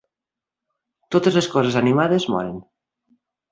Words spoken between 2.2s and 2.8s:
moren.